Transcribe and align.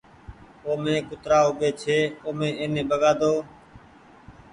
مينٚ 0.83 1.05
ڪترآ 1.09 1.39
اوٻي 1.47 1.69
ڇي 1.81 1.99
اومي 2.25 2.49
ايني 2.59 2.83
ٻگآۮو 2.89 3.33